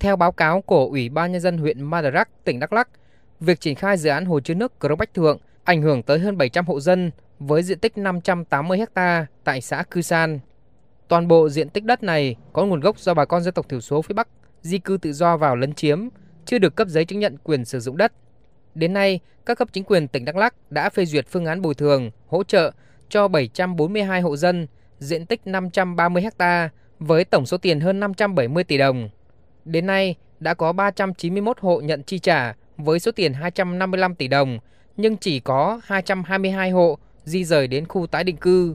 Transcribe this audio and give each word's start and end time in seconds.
Theo 0.00 0.16
báo 0.16 0.32
cáo 0.32 0.60
của 0.60 0.86
Ủy 0.86 1.08
ban 1.08 1.32
Nhân 1.32 1.40
dân 1.40 1.58
huyện 1.58 1.82
Madarak, 1.82 2.28
tỉnh 2.44 2.60
Đắk 2.60 2.72
Lắk, 2.72 2.88
việc 3.40 3.60
triển 3.60 3.74
khai 3.74 3.96
dự 3.96 4.10
án 4.10 4.24
hồ 4.24 4.40
chứa 4.40 4.54
nước 4.54 4.78
Cờ 4.78 4.88
Bách 4.98 5.14
Thượng 5.14 5.38
ảnh 5.64 5.82
hưởng 5.82 6.02
tới 6.02 6.18
hơn 6.18 6.38
700 6.38 6.66
hộ 6.66 6.80
dân 6.80 7.10
với 7.38 7.62
diện 7.62 7.78
tích 7.78 7.98
580 7.98 8.78
ha 8.94 9.26
tại 9.44 9.60
xã 9.60 9.82
Cư 9.90 10.02
San. 10.02 10.40
Toàn 11.08 11.28
bộ 11.28 11.48
diện 11.48 11.68
tích 11.68 11.84
đất 11.84 12.02
này 12.02 12.36
có 12.52 12.66
nguồn 12.66 12.80
gốc 12.80 12.98
do 12.98 13.14
bà 13.14 13.24
con 13.24 13.42
dân 13.42 13.54
tộc 13.54 13.68
thiểu 13.68 13.80
số 13.80 14.02
phía 14.02 14.12
Bắc 14.12 14.28
di 14.62 14.78
cư 14.78 14.98
tự 15.02 15.12
do 15.12 15.36
vào 15.36 15.56
lấn 15.56 15.74
chiếm, 15.74 16.08
chưa 16.44 16.58
được 16.58 16.76
cấp 16.76 16.88
giấy 16.88 17.04
chứng 17.04 17.18
nhận 17.18 17.36
quyền 17.44 17.64
sử 17.64 17.80
dụng 17.80 17.96
đất. 17.96 18.12
Đến 18.74 18.92
nay, 18.92 19.20
các 19.46 19.58
cấp 19.58 19.68
chính 19.72 19.84
quyền 19.84 20.08
tỉnh 20.08 20.24
Đắk 20.24 20.36
Lắk 20.36 20.54
đã 20.70 20.90
phê 20.90 21.04
duyệt 21.04 21.26
phương 21.28 21.46
án 21.46 21.62
bồi 21.62 21.74
thường, 21.74 22.10
hỗ 22.26 22.44
trợ 22.44 22.72
cho 23.08 23.28
742 23.28 24.20
hộ 24.20 24.36
dân, 24.36 24.66
diện 24.98 25.26
tích 25.26 25.46
530 25.46 26.24
ha 26.38 26.70
với 26.98 27.24
tổng 27.24 27.46
số 27.46 27.56
tiền 27.56 27.80
hơn 27.80 28.00
570 28.00 28.64
tỷ 28.64 28.78
đồng. 28.78 29.08
Đến 29.66 29.86
nay, 29.86 30.14
đã 30.40 30.54
có 30.54 30.72
391 30.72 31.60
hộ 31.60 31.80
nhận 31.80 32.02
chi 32.02 32.18
trả 32.18 32.54
với 32.76 32.98
số 32.98 33.12
tiền 33.12 33.32
255 33.32 34.14
tỷ 34.14 34.28
đồng, 34.28 34.58
nhưng 34.96 35.16
chỉ 35.16 35.40
có 35.40 35.80
222 35.84 36.70
hộ 36.70 36.98
di 37.24 37.44
rời 37.44 37.68
đến 37.68 37.86
khu 37.86 38.06
tái 38.06 38.24
định 38.24 38.36
cư. 38.36 38.74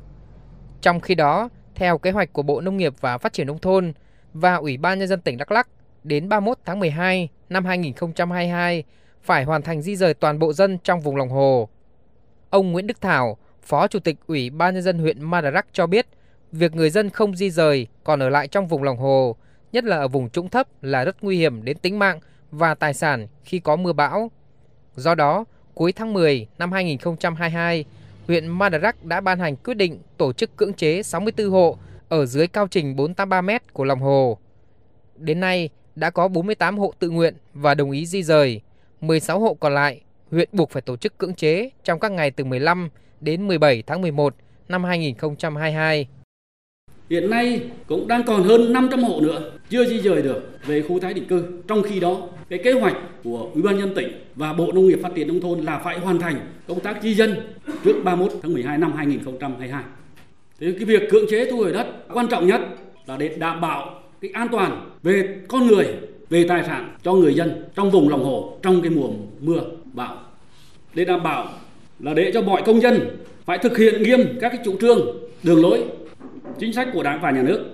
Trong 0.82 1.00
khi 1.00 1.16
đó, 1.16 1.50
theo 1.76 1.98
kế 1.98 2.12
hoạch 2.12 2.34
của 2.34 2.42
Bộ 2.42 2.62
Nông 2.62 2.78
nghiệp 2.78 2.94
và 3.02 3.18
Phát 3.18 3.34
triển 3.34 3.48
Nông 3.48 3.60
thôn 3.60 3.94
và 4.34 4.56
Ủy 4.56 4.78
ban 4.78 5.00
Nhân 5.00 5.08
dân 5.08 5.22
tỉnh 5.22 5.38
Đắk 5.38 5.52
Lắk, 5.52 5.68
đến 6.04 6.30
31 6.30 6.58
tháng 6.66 6.80
12 6.80 7.30
năm 7.50 7.66
2022 7.66 8.84
phải 9.24 9.44
hoàn 9.44 9.62
thành 9.62 9.82
di 9.82 9.96
rời 9.96 10.14
toàn 10.14 10.40
bộ 10.40 10.54
dân 10.54 10.78
trong 10.84 11.02
vùng 11.02 11.16
lòng 11.16 11.30
hồ. 11.30 11.70
Ông 12.50 12.72
Nguyễn 12.72 12.88
Đức 12.88 13.02
Thảo, 13.02 13.38
Phó 13.64 13.88
Chủ 13.88 14.00
tịch 14.00 14.18
Ủy 14.28 14.50
ban 14.50 14.74
Nhân 14.74 14.84
dân 14.84 15.00
huyện 15.00 15.22
Madarak 15.22 15.68
cho 15.74 15.88
biết, 15.88 16.08
việc 16.52 16.76
người 16.76 16.90
dân 16.90 17.10
không 17.10 17.36
di 17.36 17.50
rời 17.50 17.88
còn 18.04 18.20
ở 18.20 18.30
lại 18.30 18.48
trong 18.48 18.68
vùng 18.68 18.84
lòng 18.84 18.98
hồ, 18.98 19.36
nhất 19.72 19.84
là 19.84 19.98
ở 19.98 20.08
vùng 20.08 20.30
trũng 20.30 20.50
thấp 20.50 20.68
là 20.82 21.04
rất 21.04 21.24
nguy 21.24 21.38
hiểm 21.38 21.64
đến 21.64 21.78
tính 21.78 22.00
mạng 22.00 22.20
và 22.52 22.76
tài 22.76 22.94
sản 22.94 23.28
khi 23.44 23.60
có 23.60 23.76
mưa 23.76 23.94
bão. 23.94 24.32
Do 24.96 25.16
đó, 25.16 25.46
cuối 25.74 25.92
tháng 25.92 26.14
10 26.14 26.48
năm 26.58 26.72
2022, 26.72 27.86
huyện 28.28 28.48
Madarak 28.48 29.06
đã 29.06 29.22
ban 29.22 29.40
hành 29.40 29.56
quyết 29.56 29.74
định 29.74 30.00
tổ 30.18 30.34
chức 30.34 30.56
cưỡng 30.58 30.74
chế 30.74 31.04
64 31.04 31.50
hộ 31.50 31.78
ở 32.10 32.26
dưới 32.26 32.48
cao 32.48 32.68
trình 32.68 32.96
483m 32.96 33.60
của 33.74 33.84
lòng 33.84 34.00
hồ. 34.00 34.38
Đến 35.16 35.40
nay, 35.40 35.70
đã 35.96 36.10
có 36.10 36.28
48 36.28 36.78
hộ 36.78 36.94
tự 37.00 37.10
nguyện 37.10 37.36
và 37.54 37.76
đồng 37.76 37.92
ý 37.92 38.06
di 38.06 38.24
rời, 38.24 38.62
16 39.02 39.40
hộ 39.40 39.54
còn 39.54 39.74
lại 39.74 40.02
huyện 40.32 40.50
buộc 40.52 40.70
phải 40.70 40.82
tổ 40.82 40.98
chức 40.98 41.18
cưỡng 41.18 41.34
chế 41.34 41.70
trong 41.84 42.00
các 42.00 42.12
ngày 42.12 42.32
từ 42.32 42.44
15 42.44 42.90
đến 43.20 43.48
17 43.48 43.84
tháng 43.88 44.02
11 44.02 44.36
năm 44.68 44.84
2022. 44.84 46.08
Hiện 47.12 47.30
nay 47.30 47.62
cũng 47.88 48.08
đang 48.08 48.24
còn 48.24 48.44
hơn 48.44 48.74
500 48.74 49.04
hộ 49.04 49.22
nữa 49.22 49.52
chưa 49.70 49.86
di 49.86 49.98
rời 49.98 50.22
được 50.22 50.42
về 50.66 50.82
khu 50.82 51.00
tái 51.00 51.14
định 51.14 51.26
cư. 51.26 51.44
Trong 51.68 51.84
khi 51.84 52.00
đó, 52.00 52.22
cái 52.50 52.60
kế 52.64 52.72
hoạch 52.72 52.98
của 53.24 53.50
Ủy 53.54 53.64
ban 53.64 53.78
nhân 53.78 53.96
tỉnh 53.96 54.12
và 54.36 54.54
Bộ 54.54 54.72
Nông 54.72 54.88
nghiệp 54.88 55.00
Phát 55.04 55.16
triển 55.16 55.28
nông 55.28 55.42
thôn 55.42 55.60
là 55.60 55.82
phải 55.84 56.00
hoàn 56.00 56.20
thành 56.20 56.36
công 56.68 56.80
tác 56.80 57.04
di 57.04 57.14
dân 57.14 57.36
trước 57.84 57.94
31 58.04 58.32
tháng 58.42 58.54
12 58.54 58.78
năm 58.78 58.94
2022. 58.94 59.84
Thế 60.60 60.72
cái 60.72 60.86
việc 60.86 61.10
cưỡng 61.10 61.26
chế 61.30 61.52
thu 61.52 61.58
hồi 61.58 61.74
đất 61.74 61.88
quan 62.14 62.28
trọng 62.28 62.48
nhất 62.48 62.62
là 63.06 63.18
để 63.18 63.30
đảm 63.38 63.62
bảo 63.62 64.02
cái 64.22 64.32
an 64.34 64.48
toàn 64.52 64.90
về 65.04 65.40
con 65.48 65.68
người, 65.68 65.88
về 66.30 66.46
tài 66.48 66.64
sản 66.64 66.96
cho 67.04 67.14
người 67.14 67.34
dân 67.34 67.64
trong 67.76 67.92
vùng 67.92 68.10
lòng 68.10 68.24
hồ 68.24 68.58
trong 68.62 68.82
cái 68.82 68.90
mùa 68.90 69.10
mưa 69.40 69.62
bão. 69.94 70.18
Để 70.94 71.06
đảm 71.06 71.24
bảo 71.24 71.50
là 72.00 72.14
để 72.14 72.32
cho 72.34 72.42
mọi 72.42 72.62
công 72.66 72.82
dân 72.82 73.18
phải 73.46 73.58
thực 73.58 73.78
hiện 73.78 74.04
nghiêm 74.04 74.20
các 74.42 74.50
cái 74.50 74.62
chủ 74.66 74.76
trương, 74.82 75.00
đường 75.44 75.62
lối, 75.62 75.84
chính 76.62 76.74
sách 76.74 76.88
của 76.94 77.04
Đảng 77.04 77.22
và 77.22 77.32
nhà 77.32 77.42
nước. 77.42 77.66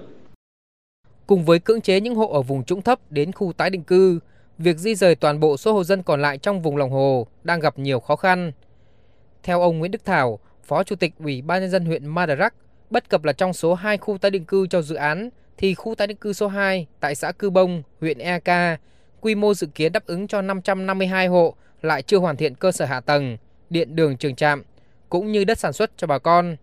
Cùng 1.28 1.46
với 1.46 1.60
cưỡng 1.60 1.82
chế 1.82 2.00
những 2.00 2.16
hộ 2.16 2.28
ở 2.28 2.42
vùng 2.42 2.64
trũng 2.64 2.82
thấp 2.82 3.00
đến 3.10 3.32
khu 3.32 3.54
tái 3.54 3.70
định 3.70 3.84
cư, 3.84 4.20
việc 4.58 4.78
di 4.78 4.96
rời 4.96 5.16
toàn 5.16 5.40
bộ 5.40 5.58
số 5.58 5.74
hộ 5.74 5.84
dân 5.84 6.04
còn 6.04 6.22
lại 6.22 6.38
trong 6.38 6.62
vùng 6.62 6.78
lòng 6.78 6.90
hồ 6.90 7.28
đang 7.44 7.60
gặp 7.60 7.80
nhiều 7.80 8.00
khó 8.00 8.16
khăn. 8.16 8.52
Theo 9.44 9.62
ông 9.62 9.80
Nguyễn 9.80 9.92
Đức 9.92 10.06
Thảo, 10.06 10.40
Phó 10.64 10.84
Chủ 10.84 10.96
tịch 10.96 11.14
Ủy 11.20 11.42
ban 11.42 11.62
nhân 11.62 11.70
dân 11.70 11.86
huyện 11.86 12.08
Madarak, 12.08 12.54
bất 12.90 13.10
cập 13.10 13.24
là 13.24 13.34
trong 13.34 13.54
số 13.54 13.74
2 13.74 13.98
khu 13.98 14.18
tái 14.18 14.32
định 14.32 14.46
cư 14.46 14.68
cho 14.68 14.82
dự 14.82 14.96
án 14.96 15.30
thì 15.58 15.74
khu 15.74 15.96
tái 15.96 16.08
định 16.08 16.18
cư 16.18 16.34
số 16.34 16.48
2 16.48 16.88
tại 17.00 17.16
xã 17.16 17.32
Cư 17.32 17.50
Bông, 17.50 17.84
huyện 18.02 18.18
Eka, 18.18 18.78
quy 19.22 19.36
mô 19.36 19.54
dự 19.54 19.68
kiến 19.68 19.92
đáp 19.92 20.06
ứng 20.06 20.28
cho 20.28 20.42
552 20.42 21.28
hộ 21.28 21.56
lại 21.82 22.02
chưa 22.02 22.18
hoàn 22.18 22.38
thiện 22.38 22.56
cơ 22.56 22.72
sở 22.72 22.86
hạ 22.86 23.00
tầng, 23.00 23.38
điện 23.70 23.96
đường 23.96 24.18
trường 24.18 24.36
trạm 24.36 24.64
cũng 25.10 25.32
như 25.32 25.44
đất 25.44 25.60
sản 25.60 25.74
xuất 25.74 25.92
cho 25.98 26.08
bà 26.08 26.20
con. 26.20 26.56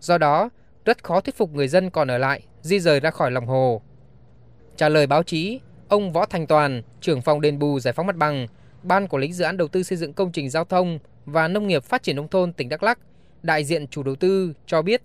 Do 0.00 0.18
đó, 0.18 0.50
rất 0.84 1.04
khó 1.04 1.20
thuyết 1.20 1.36
phục 1.36 1.54
người 1.54 1.68
dân 1.68 1.90
còn 1.90 2.10
ở 2.10 2.18
lại 2.18 2.42
di 2.62 2.80
rời 2.80 3.00
ra 3.00 3.10
khỏi 3.10 3.30
lòng 3.30 3.46
hồ. 3.46 3.82
Trả 4.76 4.88
lời 4.88 5.06
báo 5.06 5.22
chí, 5.22 5.60
ông 5.88 6.12
Võ 6.12 6.26
Thành 6.26 6.46
Toàn, 6.46 6.82
trưởng 7.00 7.22
phòng 7.22 7.40
đền 7.40 7.58
bù 7.58 7.80
giải 7.80 7.94
phóng 7.94 8.06
mặt 8.06 8.16
bằng, 8.16 8.46
Ban 8.82 9.08
Quản 9.08 9.20
lý 9.20 9.32
Dự 9.32 9.44
án 9.44 9.56
Đầu 9.56 9.68
tư 9.68 9.82
xây 9.82 9.98
dựng 9.98 10.12
công 10.12 10.32
trình 10.32 10.50
giao 10.50 10.64
thông 10.64 10.98
và 11.26 11.48
Nông 11.48 11.66
nghiệp 11.66 11.84
Phát 11.84 12.02
triển 12.02 12.16
Nông 12.16 12.28
thôn 12.28 12.52
tỉnh 12.52 12.68
Đắk 12.68 12.82
Lắc, 12.82 12.98
đại 13.42 13.64
diện 13.64 13.86
chủ 13.86 14.02
đầu 14.02 14.14
tư 14.14 14.52
cho 14.66 14.82
biết 14.82 15.02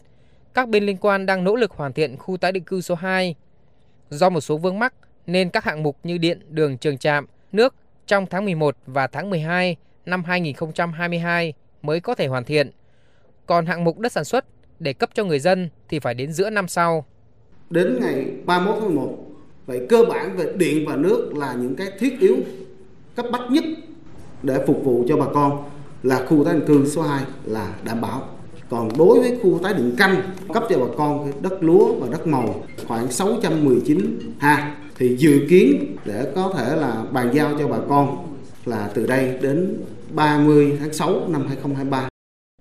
các 0.57 0.69
bên 0.69 0.85
liên 0.85 0.97
quan 0.97 1.25
đang 1.25 1.43
nỗ 1.43 1.55
lực 1.55 1.71
hoàn 1.71 1.93
thiện 1.93 2.17
khu 2.17 2.37
tái 2.37 2.51
định 2.51 2.63
cư 2.63 2.81
số 2.81 2.95
2. 2.95 3.35
Do 4.09 4.29
một 4.29 4.41
số 4.41 4.57
vướng 4.57 4.79
mắc 4.79 4.93
nên 5.27 5.49
các 5.49 5.63
hạng 5.63 5.83
mục 5.83 5.97
như 6.03 6.17
điện, 6.17 6.39
đường 6.49 6.77
trường 6.77 6.97
trạm, 6.97 7.25
nước 7.51 7.75
trong 8.05 8.25
tháng 8.25 8.45
11 8.45 8.77
và 8.85 9.07
tháng 9.07 9.29
12 9.29 9.75
năm 10.05 10.23
2022 10.23 11.53
mới 11.81 11.99
có 11.99 12.15
thể 12.15 12.27
hoàn 12.27 12.43
thiện. 12.43 12.71
Còn 13.45 13.65
hạng 13.65 13.83
mục 13.83 13.99
đất 13.99 14.11
sản 14.11 14.23
xuất 14.23 14.45
để 14.79 14.93
cấp 14.93 15.09
cho 15.13 15.23
người 15.23 15.39
dân 15.39 15.69
thì 15.89 15.99
phải 15.99 16.13
đến 16.13 16.33
giữa 16.33 16.49
năm 16.49 16.67
sau. 16.67 17.05
Đến 17.69 17.99
ngày 18.01 18.25
31 18.45 18.77
tháng 18.79 18.95
11, 18.95 19.17
vậy 19.65 19.85
cơ 19.89 20.03
bản 20.09 20.37
về 20.37 20.53
điện 20.55 20.85
và 20.87 20.95
nước 20.95 21.31
là 21.35 21.53
những 21.53 21.75
cái 21.75 21.87
thiết 21.99 22.19
yếu 22.19 22.37
cấp 23.15 23.25
bách 23.31 23.51
nhất 23.51 23.63
để 24.43 24.63
phục 24.67 24.83
vụ 24.83 25.05
cho 25.07 25.17
bà 25.17 25.25
con 25.33 25.63
là 26.03 26.25
khu 26.25 26.43
tái 26.43 26.53
định 26.53 26.63
cư 26.67 26.85
số 26.89 27.01
2 27.01 27.23
là 27.45 27.75
đảm 27.83 28.01
bảo. 28.01 28.29
Còn 28.69 28.89
đối 28.97 29.19
với 29.19 29.39
khu 29.43 29.59
tái 29.63 29.73
định 29.73 29.95
canh 29.97 30.21
cấp 30.53 30.63
cho 30.69 30.79
bà 30.79 30.85
con 30.97 31.31
đất 31.41 31.63
lúa 31.63 31.93
và 31.93 32.07
đất 32.11 32.27
màu 32.27 32.63
khoảng 32.87 33.11
619 33.11 34.19
ha 34.39 34.75
thì 34.97 35.15
dự 35.17 35.41
kiến 35.49 35.95
để 36.05 36.31
có 36.35 36.53
thể 36.57 36.75
là 36.75 37.03
bàn 37.11 37.31
giao 37.33 37.55
cho 37.59 37.67
bà 37.67 37.77
con 37.89 38.33
là 38.65 38.91
từ 38.93 39.07
đây 39.07 39.37
đến 39.41 39.77
30 40.09 40.77
tháng 40.79 40.93
6 40.93 41.27
năm 41.27 41.47
2023. 41.47 42.09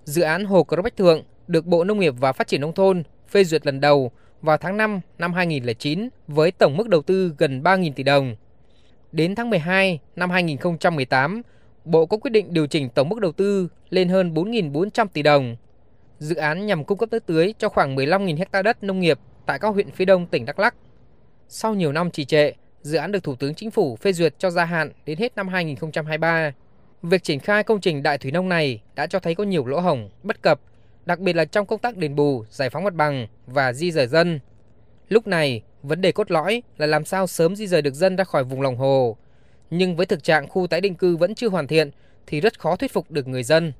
Dự 0.05 0.21
án 0.21 0.45
Hồ 0.45 0.63
Crong 0.63 0.83
Bách 0.83 0.97
Thượng 0.97 1.23
được 1.47 1.65
Bộ 1.65 1.83
Nông 1.83 1.99
nghiệp 1.99 2.13
và 2.19 2.33
Phát 2.33 2.47
triển 2.47 2.61
Nông 2.61 2.73
thôn 2.73 3.03
phê 3.29 3.43
duyệt 3.43 3.65
lần 3.65 3.81
đầu 3.81 4.11
vào 4.41 4.57
tháng 4.57 4.77
5 4.77 4.99
năm 5.17 5.33
2009 5.33 6.09
với 6.27 6.51
tổng 6.51 6.77
mức 6.77 6.89
đầu 6.89 7.01
tư 7.01 7.33
gần 7.37 7.61
3.000 7.63 7.91
tỷ 7.93 8.03
đồng. 8.03 8.35
Đến 9.11 9.35
tháng 9.35 9.49
12 9.49 9.99
năm 10.15 10.29
2018, 10.29 11.41
Bộ 11.85 12.05
có 12.05 12.17
quyết 12.17 12.31
định 12.31 12.53
điều 12.53 12.67
chỉnh 12.67 12.89
tổng 12.89 13.09
mức 13.09 13.19
đầu 13.19 13.31
tư 13.31 13.67
lên 13.89 14.09
hơn 14.09 14.33
4.400 14.33 15.07
tỷ 15.13 15.21
đồng. 15.21 15.55
Dự 16.19 16.35
án 16.35 16.65
nhằm 16.65 16.83
cung 16.83 16.97
cấp 16.97 17.09
nước 17.11 17.25
tưới 17.25 17.53
cho 17.57 17.69
khoảng 17.69 17.95
15.000 17.95 18.45
ha 18.51 18.61
đất 18.61 18.83
nông 18.83 18.99
nghiệp 18.99 19.19
tại 19.45 19.59
các 19.59 19.67
huyện 19.67 19.91
phía 19.91 20.05
đông 20.05 20.27
tỉnh 20.27 20.45
Đắk 20.45 20.59
Lắk. 20.59 20.75
Sau 21.49 21.73
nhiều 21.73 21.91
năm 21.91 22.11
trì 22.11 22.25
trệ, 22.25 22.51
dự 22.81 22.97
án 22.97 23.11
được 23.11 23.23
Thủ 23.23 23.35
tướng 23.35 23.55
Chính 23.55 23.71
phủ 23.71 23.95
phê 23.95 24.13
duyệt 24.13 24.33
cho 24.39 24.49
gia 24.49 24.65
hạn 24.65 24.91
đến 25.05 25.17
hết 25.17 25.35
năm 25.35 25.47
2023. 25.47 26.51
Việc 27.01 27.23
triển 27.23 27.39
khai 27.39 27.63
công 27.63 27.81
trình 27.81 28.03
đại 28.03 28.17
thủy 28.17 28.31
nông 28.31 28.49
này 28.49 28.81
đã 28.95 29.07
cho 29.07 29.19
thấy 29.19 29.35
có 29.35 29.43
nhiều 29.43 29.65
lỗ 29.65 29.79
hổng, 29.79 30.09
bất 30.23 30.41
cập, 30.41 30.59
đặc 31.07 31.19
biệt 31.19 31.35
là 31.35 31.45
trong 31.45 31.65
công 31.65 31.79
tác 31.79 31.97
đền 31.97 32.15
bù, 32.15 32.43
giải 32.49 32.69
phóng 32.69 32.83
mặt 32.83 32.93
bằng 32.93 33.27
và 33.45 33.73
di 33.73 33.91
rời 33.91 34.07
dân. 34.07 34.39
Lúc 35.09 35.27
này, 35.27 35.61
vấn 35.83 36.01
đề 36.01 36.11
cốt 36.11 36.31
lõi 36.31 36.63
là 36.77 36.85
làm 36.85 37.05
sao 37.05 37.27
sớm 37.27 37.55
di 37.55 37.67
rời 37.67 37.81
được 37.81 37.93
dân 37.93 38.15
ra 38.15 38.23
khỏi 38.23 38.43
vùng 38.43 38.61
lòng 38.61 38.77
hồ. 38.77 39.17
Nhưng 39.69 39.95
với 39.95 40.05
thực 40.05 40.23
trạng 40.23 40.47
khu 40.47 40.67
tái 40.67 40.81
định 40.81 40.95
cư 40.95 41.17
vẫn 41.17 41.35
chưa 41.35 41.49
hoàn 41.49 41.67
thiện 41.67 41.91
thì 42.27 42.41
rất 42.41 42.59
khó 42.59 42.75
thuyết 42.75 42.93
phục 42.93 43.11
được 43.11 43.27
người 43.27 43.43
dân 43.43 43.73